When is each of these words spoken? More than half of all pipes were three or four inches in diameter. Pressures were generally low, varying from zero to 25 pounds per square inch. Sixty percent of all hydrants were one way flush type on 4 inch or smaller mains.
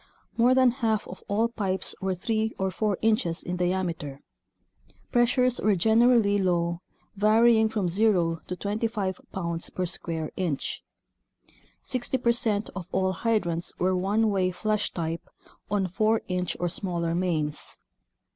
More 0.35 0.55
than 0.55 0.71
half 0.71 1.07
of 1.07 1.21
all 1.27 1.47
pipes 1.47 1.93
were 2.01 2.15
three 2.15 2.55
or 2.57 2.71
four 2.71 2.97
inches 3.03 3.43
in 3.43 3.55
diameter. 3.57 4.23
Pressures 5.11 5.61
were 5.61 5.75
generally 5.75 6.39
low, 6.39 6.79
varying 7.15 7.69
from 7.69 7.87
zero 7.87 8.39
to 8.47 8.55
25 8.55 9.21
pounds 9.31 9.69
per 9.69 9.85
square 9.85 10.31
inch. 10.35 10.81
Sixty 11.83 12.17
percent 12.17 12.71
of 12.75 12.87
all 12.91 13.11
hydrants 13.11 13.77
were 13.77 13.95
one 13.95 14.31
way 14.31 14.49
flush 14.49 14.91
type 14.91 15.29
on 15.69 15.85
4 15.87 16.23
inch 16.27 16.57
or 16.59 16.67
smaller 16.67 17.13
mains. 17.13 17.77